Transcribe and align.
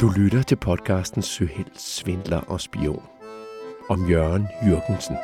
Du 0.00 0.10
lytter 0.16 0.42
til 0.42 0.56
podcasten 0.56 1.22
Søheld, 1.22 1.74
Svindler 1.74 2.40
og 2.40 2.60
Spion 2.60 3.02
om 3.88 4.10
Jørgen 4.10 4.48
Jørgensen. 4.66 5.16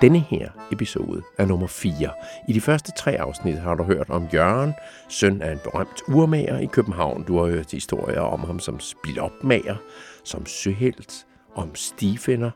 Denne 0.00 0.18
her 0.18 0.50
episode 0.72 1.22
er 1.38 1.46
nummer 1.46 1.66
4. 1.66 2.10
I 2.48 2.52
de 2.52 2.60
første 2.60 2.92
tre 2.96 3.20
afsnit 3.20 3.58
har 3.58 3.74
du 3.74 3.82
hørt 3.82 4.10
om 4.10 4.28
Jørgen, 4.34 4.74
søn 5.08 5.42
af 5.42 5.52
en 5.52 5.58
berømt 5.64 6.02
urmager 6.08 6.58
i 6.58 6.66
København. 6.66 7.24
Du 7.24 7.38
har 7.38 7.46
hørt 7.50 7.70
historier 7.70 8.20
om 8.20 8.40
ham 8.40 8.58
som 8.58 8.80
spilopmager, 8.80 9.76
som 10.24 10.46
søhelt, 10.46 11.26
om 11.54 11.74
stifinder. 11.74 12.50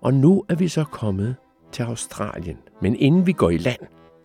Og 0.00 0.14
nu 0.14 0.44
er 0.48 0.54
vi 0.54 0.68
så 0.68 0.84
kommet 0.84 1.36
til 1.74 1.82
Australien. 1.82 2.58
Men 2.82 2.96
inden 2.96 3.26
vi 3.26 3.32
går 3.32 3.50
i 3.50 3.58
land, 3.58 3.80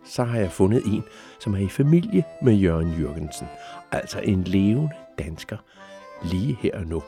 så 0.05 0.23
har 0.23 0.39
jeg 0.39 0.51
fundet 0.51 0.83
en, 0.85 1.03
som 1.39 1.53
er 1.53 1.59
i 1.59 1.67
familie 1.67 2.23
med 2.41 2.53
Jørgen 2.53 2.93
Jørgensen. 2.99 3.47
Altså 3.91 4.19
en 4.19 4.43
levende 4.43 4.89
dansker 5.19 5.57
lige 6.23 6.57
her 6.61 6.77
og 6.77 6.85
nu. 6.85 7.03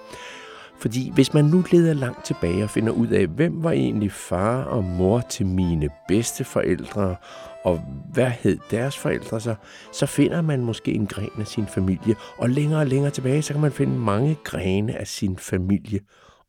Fordi 0.79 1.11
hvis 1.13 1.33
man 1.33 1.45
nu 1.45 1.63
leder 1.71 1.93
langt 1.93 2.25
tilbage 2.25 2.63
og 2.63 2.69
finder 2.69 2.91
ud 2.91 3.07
af, 3.07 3.27
hvem 3.27 3.63
var 3.63 3.71
egentlig 3.71 4.11
far 4.11 4.63
og 4.63 4.83
mor 4.83 5.19
til 5.19 5.45
mine 5.45 5.89
bedste 6.07 6.43
forældre, 6.43 7.15
og 7.63 7.77
hvad 8.13 8.29
hed 8.29 8.57
deres 8.71 8.97
forældre 8.97 9.39
så, 9.39 9.55
så 9.91 10.05
finder 10.05 10.41
man 10.41 10.63
måske 10.63 10.93
en 10.93 11.07
gren 11.07 11.29
af 11.39 11.47
sin 11.47 11.67
familie. 11.67 12.15
Og 12.37 12.49
længere 12.49 12.79
og 12.79 12.87
længere 12.87 13.11
tilbage, 13.11 13.41
så 13.41 13.53
kan 13.53 13.61
man 13.61 13.71
finde 13.71 13.99
mange 13.99 14.37
grene 14.43 14.97
af 14.97 15.07
sin 15.07 15.37
familie. 15.37 15.99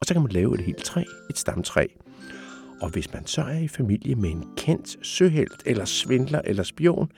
Og 0.01 0.06
så 0.06 0.15
kan 0.15 0.23
man 0.23 0.32
lave 0.32 0.54
et 0.54 0.60
helt 0.60 0.84
træ, 0.84 1.02
et 1.30 1.38
stamtræ. 1.38 1.87
Og 2.82 2.91
hvis 2.91 3.12
man 3.12 3.27
så 3.27 3.42
er 3.42 3.59
i 3.59 3.68
familie 3.68 4.14
med 4.14 4.30
en 4.30 4.45
kendt 4.56 5.06
søhelt, 5.06 5.62
eller 5.66 5.84
svindler, 5.84 6.40
eller 6.45 6.62
spion, 6.62 7.10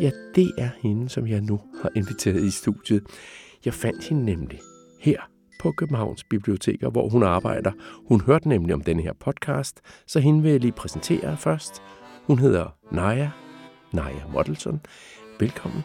ja, 0.00 0.10
det 0.34 0.52
er 0.58 0.70
hende, 0.82 1.08
som 1.08 1.26
jeg 1.26 1.40
nu 1.40 1.60
har 1.82 1.90
inviteret 1.96 2.42
i 2.42 2.50
studiet. 2.50 3.02
Jeg 3.64 3.74
fandt 3.74 4.08
hende 4.08 4.24
nemlig 4.24 4.60
her 5.00 5.20
på 5.62 5.72
Københavns 5.72 6.24
Biblioteker, 6.24 6.90
hvor 6.90 7.08
hun 7.08 7.22
arbejder. 7.22 7.72
Hun 8.08 8.20
hørte 8.20 8.48
nemlig 8.48 8.74
om 8.74 8.80
denne 8.80 9.02
her 9.02 9.12
podcast, 9.12 9.80
så 10.06 10.20
hende 10.20 10.42
vil 10.42 10.50
jeg 10.50 10.60
lige 10.60 10.72
præsentere 10.72 11.36
først. 11.36 11.82
Hun 12.26 12.38
hedder 12.38 12.76
Naja, 12.92 13.30
Naja 13.92 14.26
Mottelson. 14.32 14.80
Velkommen. 15.40 15.82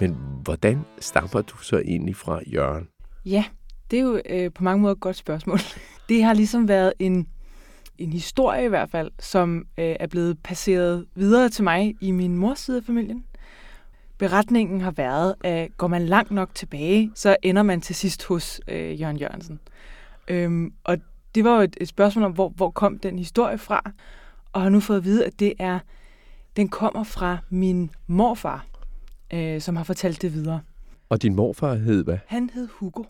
Men 0.00 0.16
hvordan 0.42 0.84
stammer 0.98 1.42
du 1.42 1.56
så 1.56 1.78
egentlig 1.78 2.16
fra 2.16 2.40
Jørgen? 2.46 2.88
Ja, 3.26 3.44
det 3.90 3.98
er 3.98 4.02
jo 4.02 4.20
øh, 4.30 4.52
på 4.52 4.64
mange 4.64 4.82
måder 4.82 4.94
et 4.94 5.00
godt 5.00 5.16
spørgsmål. 5.16 5.58
Det 6.08 6.22
har 6.22 6.34
ligesom 6.34 6.68
været 6.68 6.92
en, 6.98 7.26
en 7.98 8.12
historie 8.12 8.64
i 8.64 8.68
hvert 8.68 8.90
fald, 8.90 9.10
som 9.18 9.66
øh, 9.78 9.96
er 10.00 10.06
blevet 10.06 10.38
passeret 10.38 11.06
videre 11.14 11.48
til 11.48 11.64
mig 11.64 11.94
i 12.00 12.10
min 12.10 12.38
mors 12.38 12.58
side 12.58 12.76
af 12.76 12.84
familien. 12.84 13.24
Beretningen 14.18 14.80
har 14.80 14.90
været, 14.90 15.34
at 15.44 15.76
går 15.76 15.86
man 15.86 16.06
langt 16.06 16.30
nok 16.30 16.54
tilbage, 16.54 17.10
så 17.14 17.36
ender 17.42 17.62
man 17.62 17.80
til 17.80 17.94
sidst 17.94 18.24
hos 18.24 18.60
øh, 18.68 19.00
Jørgen 19.00 19.16
Jørgensen. 19.16 19.60
Øhm, 20.28 20.72
og 20.84 20.98
det 21.34 21.44
var 21.44 21.56
jo 21.56 21.60
et, 21.60 21.76
et 21.80 21.88
spørgsmål 21.88 22.24
om, 22.24 22.32
hvor, 22.32 22.48
hvor 22.48 22.70
kom 22.70 22.98
den 22.98 23.18
historie 23.18 23.58
fra, 23.58 23.90
og 24.52 24.62
har 24.62 24.68
nu 24.68 24.80
fået 24.80 24.96
at 24.96 25.04
vide, 25.04 25.24
at 25.24 25.40
det 25.40 25.52
er, 25.58 25.78
den 26.56 26.68
kommer 26.68 27.04
fra 27.04 27.38
min 27.48 27.90
morfar, 28.06 28.66
øh, 29.32 29.60
som 29.60 29.76
har 29.76 29.84
fortalt 29.84 30.22
det 30.22 30.32
videre. 30.34 30.60
Og 31.08 31.22
din 31.22 31.34
morfar 31.34 31.74
hed 31.74 32.04
hvad? 32.04 32.18
Han 32.26 32.50
hed 32.54 32.68
Hugo. 32.72 33.02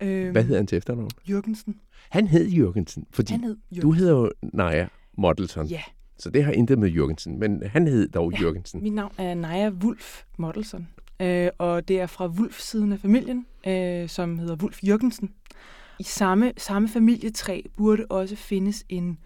Øhm, 0.00 0.32
hvad 0.32 0.44
hed 0.44 0.56
han 0.56 0.66
til 0.66 0.78
efternavn? 0.78 1.10
Jørgensen. 1.30 1.80
Han 2.10 2.26
hed 2.26 2.48
Jørgensen, 2.48 3.06
fordi 3.10 3.32
Han 3.32 3.44
hed 3.44 3.56
Jørgensen. 3.70 3.82
du 3.82 3.92
hedder 3.92 4.12
jo 4.12 4.30
Naja 4.52 4.86
Moddelson. 5.16 5.66
Ja, 5.66 5.82
Så 6.18 6.30
det 6.30 6.44
har 6.44 6.52
intet 6.52 6.78
med 6.78 6.88
Jørgensen, 6.88 7.38
men 7.38 7.62
han 7.66 7.86
hed 7.88 8.08
dog 8.08 8.32
Ja. 8.32 8.38
Jørgensen. 8.40 8.82
mit 8.82 8.92
navn 8.92 9.12
er 9.18 9.34
Naja 9.34 9.70
Wulf 9.70 10.22
Moddelson, 10.36 10.88
øh, 11.20 11.48
og 11.58 11.88
det 11.88 12.00
er 12.00 12.06
fra 12.06 12.26
Wulf-siden 12.26 12.92
af 12.92 12.98
familien, 13.00 13.46
øh, 13.66 14.08
som 14.08 14.38
hedder 14.38 14.56
Wulf 14.56 14.78
Jørgensen. 14.84 15.30
I 15.98 16.02
samme, 16.02 16.52
samme 16.56 16.88
familietræ 16.88 17.62
burde 17.76 18.06
også 18.10 18.36
findes 18.36 18.84
en 18.88 19.18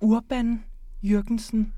Urban 0.00 0.64
Jørgensen. 1.02 1.72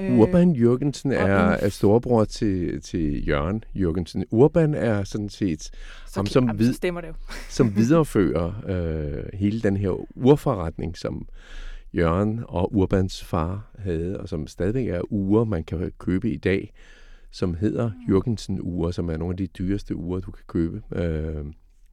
Øh, 0.00 0.18
Urban 0.18 0.52
Jørgensen 0.52 1.12
er, 1.12 1.26
er 1.26 1.68
storebror 1.68 2.24
til, 2.24 2.82
til 2.82 3.28
Jørgen 3.28 3.64
Jørgensen. 3.74 4.24
Urban 4.30 4.74
er 4.74 5.04
sådan 5.04 5.28
set 5.28 5.62
så, 5.62 5.72
ham, 6.16 6.26
som 6.26 6.44
jamen, 6.46 6.58
vid- 6.60 6.72
stemmer 6.72 7.00
det 7.00 7.08
jo. 7.08 7.14
som 7.48 7.76
viderefører 7.76 8.52
øh, 8.68 9.24
hele 9.38 9.60
den 9.60 9.76
her 9.76 9.90
urforretning, 10.16 10.96
som 10.98 11.28
Jørgen 11.94 12.40
og 12.48 12.74
Urbans 12.74 13.24
far 13.24 13.70
havde, 13.78 14.20
og 14.20 14.28
som 14.28 14.46
stadigvæk 14.46 14.86
er 14.88 15.12
uger, 15.12 15.44
man 15.44 15.64
kan 15.64 15.92
købe 15.98 16.30
i 16.30 16.36
dag, 16.36 16.72
som 17.30 17.54
hedder 17.54 17.90
Jørgensen 18.08 18.60
uger, 18.60 18.90
som 18.90 19.10
er 19.10 19.16
nogle 19.16 19.32
af 19.32 19.36
de 19.36 19.46
dyreste 19.46 19.96
uger, 19.96 20.20
du 20.20 20.30
kan 20.30 20.44
købe. 20.46 20.82
Øh, 20.92 21.44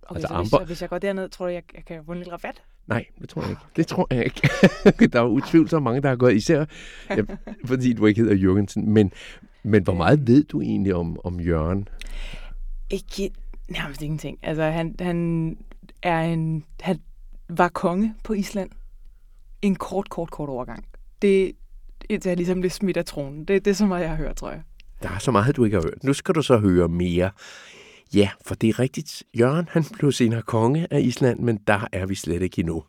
Okay, 0.08 0.16
Altså, 0.16 0.28
så 0.28 0.38
hvis, 0.42 0.54
amber- 0.54 0.60
jeg, 0.60 0.66
hvis 0.68 0.82
jeg 0.82 0.90
går 0.90 0.98
derned, 0.98 1.30
tror 1.30 1.46
du, 1.46 1.52
jeg, 1.52 1.64
jeg 1.76 1.86
kan 1.86 2.02
få 2.06 2.12
en 2.12 2.18
lille 2.18 2.34
rabat? 2.34 2.62
Nej, 2.88 3.06
det 3.22 3.30
tror 3.30 3.42
jeg 3.42 3.50
ikke. 3.50 3.62
Det 3.76 3.88
tror 3.88 4.08
jeg 4.12 4.26
ikke. 4.26 4.42
der 5.14 5.20
er 5.20 5.24
jo 5.24 5.30
utvivlsomt 5.30 5.84
mange, 5.84 6.02
der 6.02 6.10
har 6.10 6.16
gået, 6.16 6.36
især 6.36 6.66
ja, 7.10 7.22
fordi 7.66 7.94
du 7.94 8.06
ikke 8.06 8.22
hedder 8.22 8.36
Jørgensen. 8.36 8.90
Men, 8.90 9.12
men 9.64 9.84
hvor 9.84 9.94
meget 9.94 10.28
ved 10.28 10.44
du 10.44 10.62
egentlig 10.62 10.96
om, 10.96 11.20
om 11.24 11.40
Jørgen? 11.40 11.88
Ikke 12.90 13.32
nærmest 13.70 14.02
ingenting. 14.02 14.40
Altså, 14.44 14.64
han, 14.64 14.96
han, 15.00 15.58
er 16.02 16.22
en, 16.22 16.66
han 16.82 17.00
var 17.50 17.70
konge 17.70 18.16
på 18.24 18.34
Island 18.34 18.70
en 19.62 19.76
kort, 19.76 20.10
kort, 20.10 20.32
kort 20.32 20.50
overgang. 20.50 20.86
Det, 21.22 21.52
det 22.10 22.26
er 22.26 22.36
ligesom 22.36 22.62
det 22.62 22.72
smidt 22.72 22.98
af 22.98 23.06
tronen. 23.06 23.46
Det, 23.46 23.66
det 23.66 23.72
er 23.72 23.76
så 23.76 23.86
meget, 23.86 24.02
jeg 24.02 24.10
har 24.10 24.18
hørt, 24.18 24.36
tror 24.36 24.52
jeg. 24.52 24.62
Der 25.04 25.10
er 25.10 25.20
så 25.20 25.32
meget, 25.32 25.56
du 25.56 25.64
ikke 25.64 25.76
har 25.76 25.84
hørt. 25.84 26.04
Nu 26.04 26.14
skal 26.14 26.36
du 26.36 26.42
så 26.42 26.58
høre 26.58 26.88
mere. 26.88 27.32
Ja, 28.16 28.30
for 28.46 28.56
det 28.56 28.70
er 28.70 28.80
rigtigt. 28.80 29.24
Jørgen, 29.40 29.68
han 29.72 29.84
blev 29.94 30.12
senere 30.12 30.42
konge 30.42 30.88
af 30.92 31.02
Island, 31.02 31.40
men 31.40 31.58
der 31.68 31.88
er 31.92 32.06
vi 32.06 32.16
slet 32.16 32.42
ikke 32.42 32.60
endnu. 32.60 32.84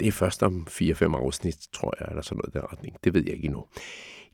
Det 0.00 0.08
er 0.08 0.12
først 0.12 0.42
om 0.42 0.66
4-5 0.70 1.16
afsnit, 1.16 1.56
tror 1.72 1.94
jeg, 2.00 2.08
eller 2.10 2.22
sådan 2.22 2.36
noget 2.36 2.54
i 2.54 2.58
den 2.58 2.72
retning. 2.72 2.96
Det 3.04 3.14
ved 3.14 3.22
jeg 3.26 3.34
ikke 3.34 3.44
endnu. 3.44 3.64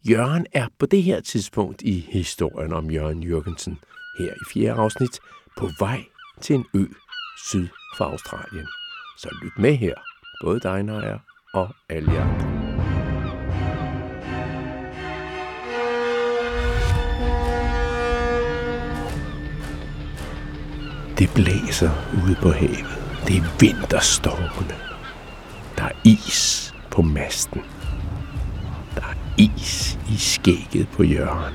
Jørgen 0.08 0.46
er 0.52 0.68
på 0.78 0.86
det 0.86 1.02
her 1.02 1.20
tidspunkt 1.20 1.82
i 1.82 2.08
historien 2.10 2.72
om 2.72 2.90
Jørgen 2.90 3.22
Jørgensen, 3.22 3.78
her 4.18 4.32
i 4.32 4.44
fjerde 4.54 4.80
afsnit, 4.80 5.20
på 5.56 5.70
vej 5.78 6.04
til 6.40 6.56
en 6.56 6.64
ø 6.74 6.84
syd 7.50 7.68
for 7.96 8.04
Australien. 8.04 8.66
Så 9.18 9.28
lyt 9.42 9.58
med 9.58 9.74
her, 9.74 9.94
både 10.44 10.60
dig, 10.60 10.82
Naja, 10.82 11.16
og 11.54 11.68
alle 11.88 12.12
jer 12.12 12.22
andre. 12.22 12.61
Det 21.22 21.30
blæser 21.34 21.90
ude 22.24 22.34
på 22.34 22.50
havet. 22.50 22.98
Det 23.26 23.36
er 23.36 23.58
vinterstormene. 23.60 24.74
Der 25.78 25.84
er 25.84 25.92
is 26.04 26.74
på 26.90 27.02
masten. 27.02 27.60
Der 28.94 29.00
er 29.02 29.14
is 29.38 29.98
i 30.08 30.16
skægget 30.16 30.88
på 30.88 31.02
Jørgen. 31.02 31.54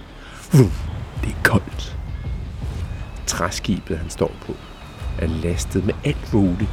Det 1.23 1.29
er 1.29 1.43
koldt. 1.43 1.97
Træskibet, 3.25 3.97
han 3.97 4.09
står 4.09 4.31
på, 4.45 4.55
er 5.19 5.27
lastet 5.27 5.85
med 5.85 5.93
alt 6.03 6.33
muligt, 6.33 6.71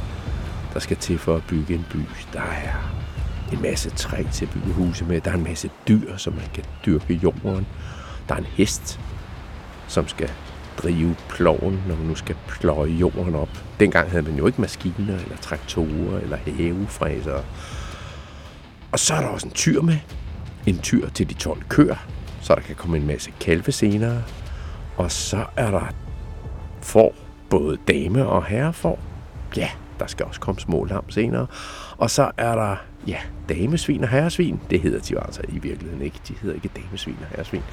der 0.73 0.79
skal 0.79 0.97
til 0.97 1.17
for 1.17 1.35
at 1.35 1.43
bygge 1.47 1.75
en 1.75 1.85
by. 1.91 1.99
Der 2.33 2.41
er 2.41 2.93
en 3.53 3.61
masse 3.61 3.89
træ 3.89 4.23
til 4.31 4.45
at 4.45 4.51
bygge 4.51 4.73
huse 4.73 5.05
med. 5.05 5.21
Der 5.21 5.31
er 5.31 5.35
en 5.35 5.43
masse 5.43 5.69
dyr, 5.87 6.17
som 6.17 6.33
man 6.33 6.49
kan 6.53 6.63
dyrke 6.85 7.13
i 7.13 7.19
jorden. 7.23 7.67
Der 8.29 8.35
er 8.35 8.39
en 8.39 8.47
hest, 8.57 8.99
som 9.87 10.07
skal 10.07 10.31
drive 10.77 11.15
ploven, 11.29 11.83
når 11.87 11.95
man 11.95 12.05
nu 12.05 12.15
skal 12.15 12.35
pløje 12.47 12.91
jorden 12.91 13.35
op. 13.35 13.49
Dengang 13.79 14.11
havde 14.11 14.23
man 14.23 14.35
jo 14.35 14.47
ikke 14.47 14.61
maskiner, 14.61 15.19
eller 15.19 15.37
traktorer, 15.41 16.19
eller 16.19 16.37
havefræser. 16.37 17.43
Og 18.91 18.99
så 18.99 19.13
er 19.13 19.21
der 19.21 19.27
også 19.27 19.47
en 19.47 19.53
tyr 19.53 19.81
med. 19.81 19.97
En 20.65 20.79
tyr 20.79 21.09
til 21.09 21.29
de 21.29 21.33
12 21.33 21.63
køer, 21.69 21.95
så 22.41 22.55
der 22.55 22.61
kan 22.61 22.75
komme 22.75 22.97
en 22.97 23.07
masse 23.07 23.31
kalve 23.39 23.71
senere. 23.71 24.23
Og 24.97 25.11
så 25.11 25.45
er 25.55 25.71
der 25.71 25.93
får, 26.81 27.15
både 27.49 27.77
dame 27.87 28.27
og 28.27 28.45
herre 28.45 28.73
får. 28.73 28.99
Ja, 29.57 29.69
der 29.99 30.07
skal 30.07 30.25
også 30.25 30.39
komme 30.39 30.61
små 30.61 30.85
lam 30.85 31.09
senere. 31.09 31.47
Og 31.97 32.09
så 32.09 32.31
er 32.37 32.55
der, 32.55 32.75
ja, 33.07 33.17
damesvin 33.49 34.03
og 34.03 34.09
herresvin. 34.09 34.59
Det 34.69 34.81
hedder 34.81 34.99
de 34.99 35.13
jo 35.13 35.19
altså 35.19 35.41
i 35.49 35.59
virkeligheden 35.59 36.01
ikke. 36.01 36.19
De 36.27 36.33
hedder 36.41 36.55
ikke 36.55 36.69
damesvin 36.75 37.17
og 37.21 37.27
herresvin. 37.27 37.63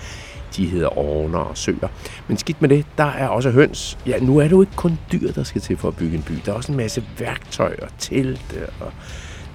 De 0.57 0.67
hedder 0.67 0.99
ovner 0.99 1.39
og 1.39 1.57
søer. 1.57 1.89
Men 2.29 2.37
skidt 2.37 2.61
med 2.61 2.69
det, 2.69 2.87
der 2.99 3.05
er 3.05 3.29
også 3.29 3.51
høns. 3.51 3.99
Ja, 4.07 4.19
nu 4.19 4.39
er 4.39 4.43
det 4.43 4.51
jo 4.51 4.61
ikke 4.61 4.77
kun 4.77 4.99
dyr, 5.13 5.33
der 5.33 5.43
skal 5.43 5.61
til 5.61 5.77
for 5.77 5.89
at 5.89 5.97
bygge 5.97 6.17
en 6.17 6.23
by. 6.23 6.33
Der 6.47 6.53
er 6.53 6.57
også 6.57 6.73
en 6.73 6.77
masse 6.77 7.05
værktøj 7.19 7.77
og 7.83 7.89
telte 7.99 8.67
og 8.81 8.93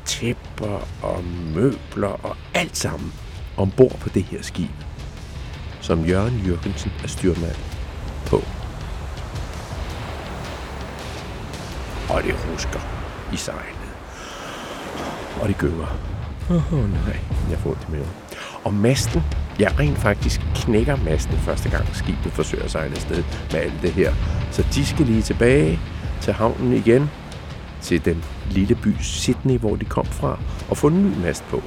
tæpper 0.05 0.87
og 1.01 1.23
møbler 1.55 2.25
og 2.25 2.35
alt 2.53 2.77
sammen 2.77 3.13
ombord 3.57 3.99
på 3.99 4.09
det 4.09 4.23
her 4.23 4.41
skib, 4.41 4.69
som 5.81 6.05
Jørgen 6.05 6.43
Jørgensen 6.47 6.91
er 7.03 7.07
styrmand 7.07 7.55
på. 8.25 8.41
Og 12.09 12.23
det 12.23 12.35
rusker 12.53 12.79
i 13.33 13.37
sejlet. 13.37 13.91
Og 15.41 15.47
det 15.47 15.57
gynger. 15.57 15.97
Åh 16.49 16.73
oh, 16.73 16.89
nej, 16.91 17.19
jeg 17.49 17.57
får 17.59 17.73
det 17.73 17.89
med. 17.89 18.05
Og 18.63 18.73
masten, 18.73 19.23
ja 19.59 19.69
rent 19.79 19.97
faktisk 19.97 20.41
knækker 20.55 20.95
masten 20.95 21.37
første 21.37 21.69
gang 21.69 21.95
skibet 21.95 22.31
forsøger 22.31 22.63
at 22.63 22.71
sejle 22.71 22.95
afsted 22.95 23.23
med 23.51 23.59
alt 23.59 23.81
det 23.81 23.91
her. 23.91 24.13
Så 24.51 24.65
de 24.73 24.85
skal 24.85 25.05
lige 25.05 25.21
tilbage 25.21 25.79
til 26.21 26.33
havnen 26.33 26.73
igen, 26.73 27.09
til 27.81 28.05
den 28.05 28.23
lille 28.51 28.75
by 28.75 28.93
Sydney, 28.99 29.57
hvor 29.57 29.75
de 29.75 29.85
kom 29.85 30.05
fra, 30.05 30.39
og 30.69 30.77
få 30.77 30.87
en 30.87 31.03
ny 31.03 31.25
mast 31.25 31.43
på. 31.49 31.63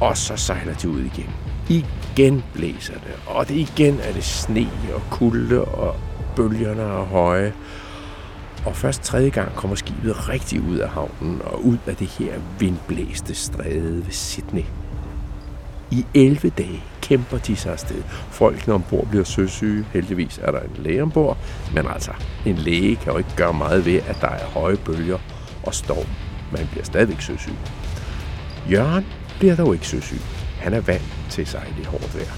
Og 0.00 0.16
så 0.16 0.36
sejler 0.36 0.74
de 0.74 0.88
ud 0.88 1.00
igen. 1.00 1.30
Igen 1.68 2.44
blæser 2.54 2.94
det, 2.94 3.14
og 3.26 3.48
det 3.48 3.54
igen 3.54 4.00
er 4.02 4.12
det 4.12 4.24
sne 4.24 4.68
og 4.94 5.02
kulde, 5.10 5.64
og 5.64 5.96
bølgerne 6.36 6.82
er 6.82 7.04
høje. 7.04 7.52
Og 8.66 8.76
først 8.76 9.02
tredje 9.02 9.30
gang 9.30 9.54
kommer 9.54 9.76
skibet 9.76 10.28
rigtig 10.28 10.60
ud 10.60 10.76
af 10.76 10.88
havnen 10.88 11.42
og 11.44 11.64
ud 11.64 11.78
af 11.86 11.96
det 11.96 12.08
her 12.08 12.34
vindblæste 12.58 13.34
stræde 13.34 13.96
ved 14.06 14.12
Sydney. 14.12 14.64
I 15.90 16.06
11 16.14 16.50
dage 16.50 16.82
kæmper 17.02 17.38
de 17.38 17.56
sig 17.56 17.72
afsted. 17.72 18.02
Folkene 18.30 18.74
ombord 18.74 19.06
bliver 19.06 19.24
søsyge. 19.24 19.86
Heldigvis 19.92 20.40
er 20.42 20.50
der 20.50 20.60
en 20.60 20.76
læge 20.78 21.02
ombord. 21.02 21.38
Men 21.74 21.86
altså, 21.86 22.12
en 22.46 22.56
læge 22.56 22.96
kan 22.96 23.12
jo 23.12 23.18
ikke 23.18 23.36
gøre 23.36 23.52
meget 23.52 23.86
ved, 23.86 24.00
at 24.06 24.16
der 24.20 24.28
er 24.28 24.46
høje 24.46 24.76
bølger 24.76 25.18
og 25.62 25.74
storm. 25.74 26.06
Man 26.52 26.68
bliver 26.70 26.84
stadigvæk 26.84 27.20
søsyg. 27.20 27.54
Jørgen 28.70 29.06
bliver 29.38 29.56
dog 29.56 29.74
ikke 29.74 29.86
søsyg. 29.86 30.20
Han 30.58 30.74
er 30.74 30.80
vant 30.80 31.14
til 31.30 31.42
at 31.42 31.48
sejle 31.48 31.74
i 31.80 31.84
hårdt 31.84 32.16
vejr. 32.16 32.34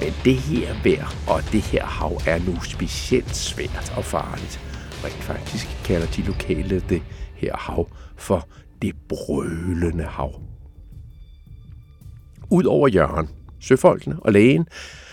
Men 0.00 0.12
det 0.24 0.36
her 0.36 0.74
vejr 0.84 1.14
og 1.26 1.42
det 1.52 1.62
her 1.62 1.84
hav 1.84 2.20
er 2.26 2.38
nu 2.38 2.62
specielt 2.62 3.36
svært 3.36 3.92
og 3.96 4.04
farligt. 4.04 4.60
Rent 5.04 5.22
faktisk 5.22 5.66
kalder 5.84 6.06
de 6.06 6.22
lokale 6.22 6.80
det 6.80 7.02
her 7.34 7.56
hav 7.56 7.88
for 8.16 8.48
det 8.82 8.94
brølende 9.08 10.04
hav. 10.04 10.40
Udover 12.50 12.88
Jørgen, 12.88 13.28
søfolkene 13.60 14.16
og 14.20 14.32
lægen, 14.32 14.66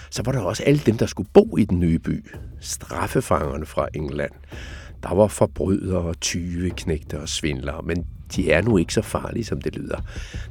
så 0.10 0.24
var 0.24 0.32
der 0.32 0.40
også 0.40 0.64
alle 0.64 0.82
dem, 0.86 0.98
der 0.98 1.06
skulle 1.06 1.30
bo 1.34 1.58
i 1.58 1.66
den 1.66 1.80
nye 1.80 2.00
by. 2.00 2.26
Straffefangerne 2.60 3.66
fra 3.66 3.88
England. 3.94 4.32
Der 5.04 5.16
var 5.16 5.28
forbrydere, 5.28 6.14
tyve, 6.14 6.70
knægte 6.70 7.20
og 7.20 7.30
svindlere, 7.30 7.82
men 7.82 8.06
de 8.36 8.52
er 8.52 8.62
nu 8.62 8.78
ikke 8.78 8.94
så 8.94 9.02
farlige, 9.02 9.46
som 9.46 9.62
det 9.62 9.76
lyder. 9.76 9.98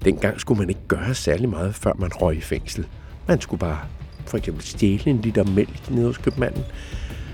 Dengang 0.05 0.41
skulle 0.41 0.59
man 0.59 0.69
ikke 0.69 0.89
gøre 0.89 1.15
særlig 1.15 1.49
meget, 1.49 1.75
før 1.75 1.93
man 1.99 2.11
røg 2.13 2.37
i 2.37 2.41
fængsel. 2.41 2.87
Man 3.29 3.41
skulle 3.41 3.61
bare 3.61 3.79
for 4.27 4.37
eksempel 4.37 4.65
stjæle 4.65 5.07
en 5.07 5.21
liter 5.21 5.45
mælk 5.45 5.91
ned 5.91 6.07
hos 6.07 6.19
købmanden, 6.19 6.65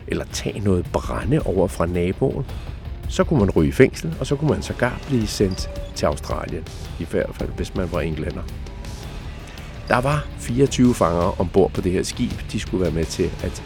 eller 0.09 0.25
tage 0.33 0.61
noget 0.61 0.87
brænde 0.93 1.41
over 1.45 1.69
fra 1.69 1.87
naboen. 1.87 2.45
Så 3.09 3.25
kunne 3.25 3.41
man 3.41 3.51
ryge 3.51 3.69
i 3.69 3.73
fængsel, 3.73 4.15
og 4.21 4.27
så 4.27 4.37
kunne 4.37 4.51
man 4.51 4.63
sågar 4.63 5.01
blive 5.07 5.27
sendt 5.27 5.71
til 5.95 6.07
Australien. 6.07 6.65
I 7.01 7.07
hvert 7.11 7.31
fald, 7.33 7.49
hvis 7.57 7.75
man 7.75 7.93
var 7.93 8.01
englænder. 8.01 8.43
Der 9.89 10.01
var 10.01 10.27
24 10.39 10.95
fanger 10.95 11.41
ombord 11.41 11.71
på 11.71 11.81
det 11.81 11.93
her 11.93 12.03
skib. 12.03 12.33
De 12.53 12.61
skulle 12.61 12.83
være 12.83 12.93
med 12.93 13.05
til 13.05 13.31
at 13.43 13.63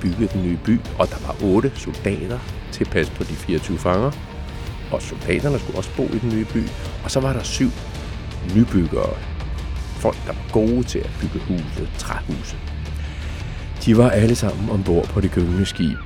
bygge 0.00 0.28
den 0.32 0.42
nye 0.42 0.58
by, 0.64 0.80
og 0.98 1.08
der 1.08 1.26
var 1.26 1.54
8 1.54 1.72
soldater 1.74 2.38
til 2.72 2.84
at 2.84 2.90
passe 2.90 3.12
på 3.12 3.24
de 3.24 3.32
24 3.32 3.78
fanger. 3.78 4.10
Og 4.92 5.02
soldaterne 5.02 5.58
skulle 5.58 5.78
også 5.78 5.90
bo 5.96 6.02
i 6.02 6.18
den 6.18 6.28
nye 6.28 6.46
by. 6.52 6.62
Og 7.04 7.10
så 7.10 7.20
var 7.20 7.32
der 7.32 7.42
syv 7.42 7.70
nybyggere. 8.56 9.16
Folk, 9.76 10.16
der 10.26 10.32
var 10.32 10.52
gode 10.52 10.82
til 10.82 10.98
at 10.98 11.10
bygge 11.20 11.38
huse, 11.46 11.88
træhuse. 11.98 12.56
De 13.88 13.96
var 13.96 14.10
alle 14.10 14.34
sammen 14.34 14.70
ombord 14.70 15.08
på 15.08 15.20
det 15.20 15.30
gyngende 15.30 15.66
skib. 15.66 15.98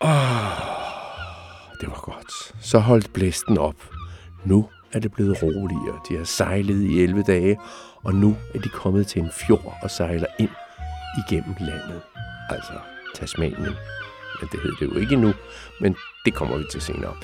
Åh, 0.00 0.10
det 1.80 1.88
var 1.88 2.00
godt. 2.00 2.54
Så 2.60 2.78
holdt 2.78 3.12
blæsten 3.12 3.58
op. 3.58 3.74
Nu 4.44 4.68
er 4.92 4.98
det 4.98 5.12
blevet 5.12 5.42
roligere. 5.42 6.00
De 6.08 6.16
har 6.16 6.24
sejlet 6.24 6.82
i 6.82 7.02
11 7.02 7.22
dage, 7.22 7.58
og 8.02 8.14
nu 8.14 8.36
er 8.54 8.58
de 8.58 8.68
kommet 8.68 9.06
til 9.06 9.22
en 9.22 9.30
fjord 9.32 9.78
og 9.82 9.90
sejler 9.90 10.26
ind 10.38 10.50
igennem 11.28 11.54
landet. 11.60 12.00
Altså 12.50 12.72
Tasmanien. 13.14 13.74
Men 14.40 14.48
det 14.52 14.60
hed 14.62 14.72
det 14.80 14.94
jo 14.94 15.00
ikke 15.00 15.14
endnu, 15.14 15.32
men 15.80 15.96
det 16.24 16.34
kommer 16.34 16.56
vi 16.56 16.64
til 16.72 16.80
senere. 16.80 17.14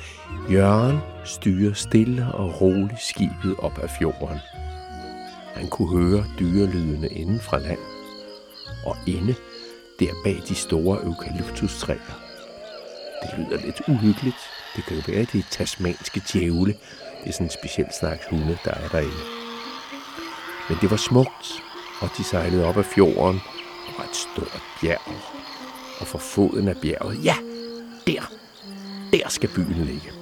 Jørgen 0.50 0.98
styrer 1.24 1.72
stille 1.72 2.32
og 2.32 2.60
roligt 2.60 3.00
skibet 3.00 3.56
op 3.58 3.78
af 3.78 3.90
fjorden. 3.98 4.38
Han 5.54 5.68
kunne 5.68 5.88
høre 5.88 6.24
dyrelydene 6.38 7.08
inden 7.08 7.40
fra 7.40 7.58
land, 7.58 7.78
og 8.86 8.96
inde 9.06 9.34
der 10.00 10.12
bag 10.24 10.42
de 10.48 10.54
store 10.54 11.04
eukalyptustræer. 11.04 12.20
Det 13.22 13.38
lyder 13.38 13.60
lidt 13.66 13.80
uhyggeligt. 13.88 14.36
Det 14.76 14.84
kan 14.84 14.96
jo 14.96 15.02
være, 15.06 15.20
at 15.20 15.32
det 15.32 15.38
er 15.38 15.50
tasmanske 15.50 16.22
djævle. 16.32 16.74
Det 17.20 17.28
er 17.28 17.32
sådan 17.32 17.46
en 17.46 17.50
speciel 17.50 17.86
slags 18.00 18.26
hunde, 18.30 18.58
der 18.64 18.70
er 18.70 18.88
derinde. 18.88 19.22
Men 20.68 20.78
det 20.80 20.90
var 20.90 20.96
smukt, 20.96 21.62
og 22.00 22.08
de 22.16 22.24
sejlede 22.24 22.64
op 22.64 22.76
af 22.76 22.84
fjorden 22.84 23.40
og 23.98 24.04
et 24.04 24.16
stort 24.16 24.62
bjerg. 24.80 25.12
Og 26.00 26.06
for 26.06 26.18
foden 26.18 26.68
af 26.68 26.76
bjerget, 26.82 27.24
ja, 27.24 27.34
der, 28.06 28.32
der 29.12 29.28
skal 29.28 29.48
byen 29.48 29.84
ligge. 29.84 30.12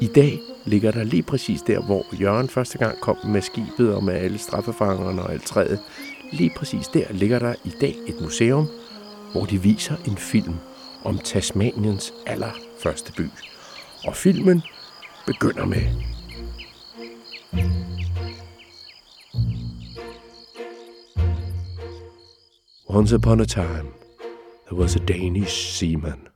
I 0.00 0.06
dag 0.06 0.40
ligger 0.68 0.90
der 0.90 1.04
lige 1.04 1.22
præcis 1.22 1.62
der, 1.62 1.80
hvor 1.80 2.20
Jørgen 2.20 2.48
første 2.48 2.78
gang 2.78 3.00
kom 3.00 3.16
med 3.24 3.42
skibet 3.42 3.94
og 3.94 4.04
med 4.04 4.14
alle 4.14 4.38
straffefangerne 4.38 5.22
og 5.22 5.32
alt 5.32 5.46
træet. 5.46 5.78
Lige 6.32 6.52
præcis 6.56 6.88
der 6.88 7.04
ligger 7.10 7.38
der 7.38 7.54
i 7.64 7.72
dag 7.80 7.96
et 8.06 8.20
museum, 8.20 8.68
hvor 9.32 9.44
de 9.44 9.62
viser 9.62 9.96
en 10.06 10.16
film 10.16 10.54
om 11.04 11.18
Tasmaniens 11.18 12.12
allerførste 12.26 13.12
by. 13.12 13.26
Og 14.06 14.16
filmen 14.16 14.62
begynder 15.26 15.66
med 15.66 15.82
Once 22.90 23.14
upon 23.14 23.40
a 23.40 23.44
time, 23.44 23.88
there 24.66 24.80
was 24.80 24.96
a 24.96 24.98
Danish 24.98 25.78
seaman. 25.78 26.28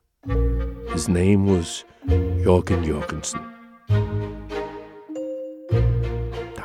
His 0.92 1.08
name 1.08 1.46
was 1.46 1.84
Jørgen 2.44 2.84
Jorgensen. 2.84 3.40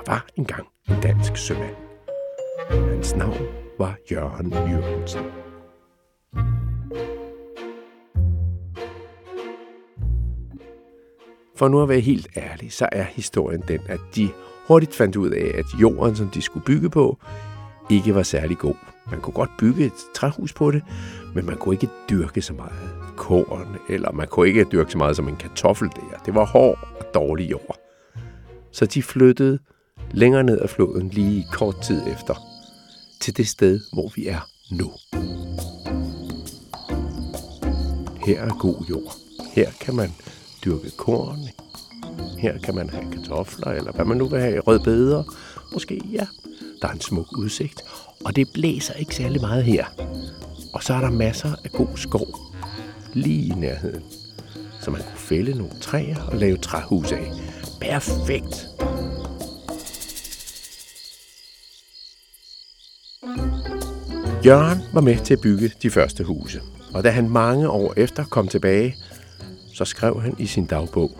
Var 0.08 0.26
engang 0.36 0.68
en 0.90 1.02
dansk 1.02 1.38
sømand. 1.38 1.76
Hans 2.70 3.16
navn 3.16 3.48
var 3.80 3.98
Jørgen 4.12 4.54
Jørgensen. 4.54 5.22
For 11.56 11.68
nu 11.68 11.82
at 11.82 11.90
være 11.90 12.00
helt 12.00 12.28
ærlig, 12.38 12.72
så 12.72 12.90
er 12.92 13.04
historien 13.04 13.64
den, 13.68 13.80
at 13.90 14.00
de 14.16 14.30
hurtigt 14.68 14.96
fandt 14.96 15.16
ud 15.16 15.30
af, 15.30 15.52
at 15.60 15.66
jorden, 15.82 16.16
som 16.16 16.30
de 16.30 16.42
skulle 16.42 16.66
bygge 16.66 16.90
på, 16.90 17.18
ikke 17.90 18.16
var 18.16 18.24
særlig 18.24 18.58
god. 18.58 18.76
Man 19.12 19.22
kunne 19.22 19.34
godt 19.34 19.52
bygge 19.60 19.86
et 19.86 19.94
træhus 20.16 20.54
på 20.54 20.72
det, 20.72 20.84
men 21.36 21.46
man 21.46 21.58
kunne 21.58 21.76
ikke 21.76 21.90
dyrke 22.10 22.42
så 22.42 22.54
meget 22.54 22.90
korn, 23.18 23.78
eller 23.90 24.12
man 24.12 24.28
kunne 24.28 24.48
ikke 24.48 24.66
dyrke 24.72 24.92
så 24.92 24.98
meget 24.98 25.16
som 25.16 25.28
en 25.28 25.36
kartoffel 25.36 25.90
der. 25.90 26.18
Det 26.26 26.36
var 26.36 26.46
hård 26.46 26.80
og 27.00 27.06
dårlig 27.14 27.52
jord. 27.52 27.78
Så 28.72 28.86
de 28.86 29.04
flyttede 29.04 29.60
længere 30.12 30.44
ned 30.44 30.62
ad 30.62 30.68
floden 30.68 31.10
lige 31.10 31.48
kort 31.52 31.82
tid 31.82 32.02
efter, 32.08 32.36
til 33.20 33.38
det 33.38 33.48
sted, 33.48 33.80
hvor 33.94 34.12
vi 34.16 34.28
er 34.28 34.50
nu. 34.72 34.92
Her 38.26 38.42
er 38.42 38.58
god 38.60 38.86
jord. 38.90 39.16
Her 39.54 39.72
kan 39.82 39.96
man 39.96 40.14
dyrke 40.66 40.92
korn. 40.98 41.40
Her 42.38 42.58
kan 42.58 42.76
man 42.76 42.90
have 42.90 43.12
kartofler, 43.12 43.68
eller 43.68 43.92
hvad 43.92 44.06
man 44.06 44.18
nu 44.18 44.28
vil 44.28 44.40
have, 44.40 44.60
rødbeder. 44.60 45.24
Måske, 45.74 46.02
ja. 46.12 46.28
Der 46.82 46.88
er 46.88 46.92
en 46.92 47.02
smuk 47.02 47.38
udsigt, 47.38 47.82
og 48.26 48.36
det 48.36 48.50
blæser 48.54 48.94
ikke 48.94 49.16
særlig 49.16 49.42
meget 49.42 49.64
her. 49.64 49.86
Og 50.74 50.84
så 50.84 50.94
er 50.94 51.02
der 51.02 51.12
masser 51.12 51.56
af 51.64 51.72
god 51.72 51.88
skov 51.96 52.28
lige 53.14 53.48
i 53.48 53.50
nærheden, 53.50 54.04
så 54.82 54.92
man 54.92 55.02
kunne 55.02 55.18
fælde 55.18 55.58
nogle 55.58 55.80
træer 55.82 56.22
og 56.22 56.38
lave 56.38 56.58
træhus 56.58 57.12
af. 57.12 57.32
Perfekt! 57.82 58.87
Jørgen 64.48 64.82
var 64.94 65.02
med 65.02 65.18
til 65.18 65.34
at 65.34 65.42
bygge 65.42 65.72
de 65.82 65.90
første 65.90 66.24
huse, 66.24 66.62
og 66.94 67.04
da 67.04 67.10
han 67.10 67.30
mange 67.30 67.70
år 67.70 67.94
efter 67.98 68.24
kom 68.24 68.48
tilbage, 68.48 68.96
så 69.74 69.86
skrev 69.86 70.22
han 70.22 70.36
i 70.38 70.46
sin 70.46 70.66
dagbog, 70.66 71.12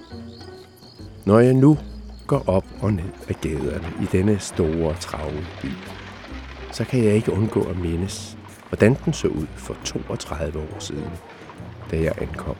Når 1.26 1.40
jeg 1.40 1.54
nu 1.54 1.78
går 2.28 2.44
op 2.48 2.66
og 2.82 2.94
ned 2.94 3.10
ad 3.30 3.34
gaderne 3.42 3.94
i 4.02 4.06
denne 4.12 4.40
store, 4.40 4.96
travle 5.00 5.46
by, 5.62 5.68
så 6.72 6.84
kan 6.84 7.04
jeg 7.04 7.14
ikke 7.14 7.32
undgå 7.32 7.64
at 7.64 7.78
mindes, 7.78 8.38
hvordan 8.70 8.98
den 9.06 9.14
så 9.14 9.28
ud 9.28 9.48
for 9.56 9.76
32 9.84 10.60
år 10.60 10.80
siden, 10.80 11.12
da 11.92 12.02
jeg 12.02 12.14
ankom. 12.22 12.56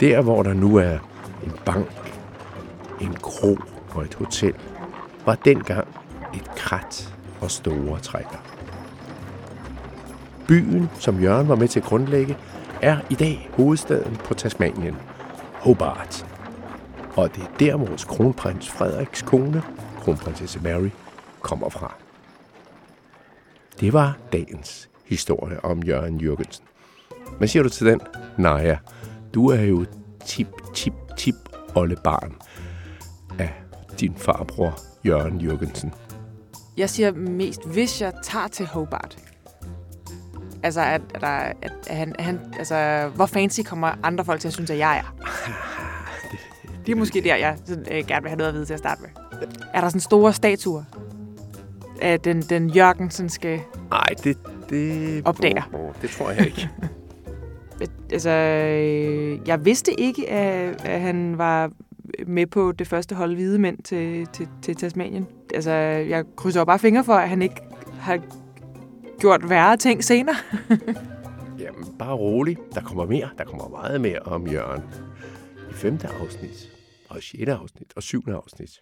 Der, 0.00 0.22
hvor 0.22 0.42
der 0.42 0.54
nu 0.54 0.76
er 0.76 0.98
en 1.44 1.52
bank, 1.64 2.14
en 3.00 3.14
kro 3.14 3.58
og 3.94 4.04
et 4.04 4.14
hotel, 4.14 4.54
var 5.26 5.34
dengang 5.34 5.88
et 6.34 6.50
krat 6.56 7.14
og 7.40 7.50
store 7.50 8.00
træer. 8.00 8.56
Byen, 10.48 10.90
som 10.98 11.22
Jørgen 11.22 11.48
var 11.48 11.54
med 11.56 11.68
til 11.68 11.80
at 11.80 11.86
grundlægge, 11.86 12.36
er 12.82 12.96
i 13.10 13.14
dag 13.14 13.50
hovedstaden 13.52 14.16
på 14.16 14.34
Tasmanien, 14.34 14.96
Hobart. 15.52 16.26
Og 17.16 17.34
det 17.34 17.42
er 17.42 17.48
der 17.58 17.76
vores 17.76 18.04
kronprins 18.04 18.70
Frederiks 18.70 19.22
kone, 19.22 19.62
kronprinsesse 20.00 20.60
Mary, 20.60 20.88
kommer 21.40 21.68
fra. 21.68 21.94
Det 23.80 23.92
var 23.92 24.18
dagens 24.32 24.88
historie 25.04 25.64
om 25.64 25.82
Jørgen 25.82 26.20
Jørgensen. 26.20 26.64
Hvad 27.38 27.48
siger 27.48 27.62
du 27.62 27.68
til 27.68 27.86
den? 27.86 28.00
Naja, 28.38 28.78
du 29.34 29.50
er 29.50 29.62
jo 29.62 29.84
tip, 30.26 30.48
tip, 30.74 30.94
tip 31.18 31.34
oldebarn 31.74 32.36
af 33.38 33.52
din 34.00 34.14
farbror 34.16 34.78
Jørgen 35.06 35.40
Jørgensen. 35.40 35.94
Jeg 36.76 36.90
siger 36.90 37.12
mest, 37.12 37.68
hvis 37.68 38.00
jeg 38.00 38.12
tager 38.22 38.48
til 38.48 38.66
Hobart. 38.66 39.18
Altså, 40.66 40.80
at, 40.80 41.00
at, 41.14 41.20
der, 41.20 41.26
at, 41.26 41.72
at 41.86 41.96
han, 41.96 42.14
han, 42.18 42.40
altså, 42.58 43.10
hvor 43.14 43.26
fancy 43.26 43.60
kommer 43.64 43.92
andre 44.02 44.24
folk 44.24 44.40
til 44.40 44.48
at 44.48 44.54
synes, 44.54 44.70
at 44.70 44.78
jeg 44.78 44.96
er? 44.98 45.14
Det 46.86 46.92
er 46.92 46.96
måske 46.96 47.20
der, 47.20 47.36
jeg 47.36 47.56
sådan, 47.64 47.86
øh, 47.90 48.06
gerne 48.06 48.22
vil 48.22 48.28
have 48.28 48.36
noget 48.36 48.48
at 48.48 48.54
vide 48.54 48.64
til 48.64 48.72
at 48.72 48.78
starte 48.78 49.02
med. 49.02 49.10
Er 49.74 49.80
der 49.80 49.88
sådan 49.88 50.00
store 50.00 50.32
statuer 50.32 50.82
af 52.02 52.20
den, 52.20 52.42
den 52.42 52.70
Jørgensenske 52.70 53.62
Nej, 53.90 54.08
det, 54.24 54.38
det... 54.70 55.22
Opdager. 55.24 55.62
Oh, 55.72 55.92
det 56.02 56.10
tror 56.10 56.30
jeg 56.30 56.46
ikke. 56.46 56.70
altså, 58.12 58.30
øh, 58.30 59.48
jeg 59.48 59.64
vidste 59.64 60.00
ikke, 60.00 60.30
at, 60.30 60.84
at 60.84 61.00
han 61.00 61.38
var 61.38 61.70
med 62.26 62.46
på 62.46 62.72
det 62.72 62.88
første 62.88 63.14
hold 63.14 63.34
hvide 63.34 63.58
mænd 63.58 63.78
til, 63.78 64.26
til, 64.26 64.48
til 64.62 64.76
Tasmanien. 64.76 65.26
Altså, 65.54 65.70
jeg 66.08 66.24
krydser 66.36 66.64
bare 66.64 66.78
fingre 66.78 67.04
for, 67.04 67.14
at 67.14 67.28
han 67.28 67.42
ikke 67.42 67.60
har 68.00 68.20
gjort 69.20 69.50
værre 69.50 69.76
ting 69.76 70.04
senere. 70.04 70.36
Jamen, 71.58 71.98
bare 71.98 72.14
rolig. 72.14 72.56
Der 72.74 72.80
kommer 72.80 73.06
mere. 73.06 73.28
Der 73.38 73.44
kommer 73.44 73.68
meget 73.68 74.00
mere 74.00 74.18
om 74.18 74.46
Jørgen. 74.46 74.82
I 75.70 75.72
femte 75.72 76.08
afsnit, 76.08 76.72
og 77.08 77.22
sjette 77.22 77.52
afsnit, 77.54 77.92
og 77.96 78.02
syvende 78.02 78.36
afsnit. 78.36 78.80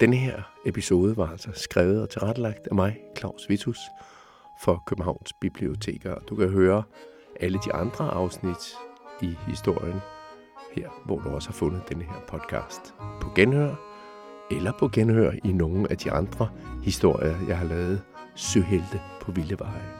Denne 0.00 0.16
her 0.16 0.42
episode 0.66 1.16
var 1.16 1.30
altså 1.30 1.50
skrevet 1.54 2.02
og 2.02 2.10
tilrettelagt 2.10 2.66
af 2.66 2.74
mig, 2.74 2.98
Claus 3.18 3.48
Vitus, 3.48 3.78
for 4.62 4.82
Københavns 4.86 5.32
Biblioteker. 5.40 6.14
Du 6.28 6.36
kan 6.36 6.48
høre 6.48 6.82
alle 7.40 7.58
de 7.64 7.74
andre 7.74 8.10
afsnit 8.10 8.76
i 9.22 9.36
historien 9.46 10.00
her, 10.72 10.88
hvor 11.06 11.18
du 11.18 11.28
også 11.28 11.48
har 11.48 11.54
fundet 11.54 11.82
denne 11.88 12.04
her 12.04 12.20
podcast 12.28 12.94
på 13.20 13.30
genhør, 13.34 13.87
eller 14.50 14.72
på 14.78 14.88
genhør 14.88 15.32
i 15.44 15.52
nogle 15.52 15.90
af 15.90 15.96
de 15.96 16.12
andre 16.12 16.48
historier, 16.84 17.34
jeg 17.48 17.58
har 17.58 17.66
lavet, 17.66 18.02
Søhelte 18.34 19.00
på 19.20 19.32
Vilde 19.32 19.58
Veje. 19.58 19.98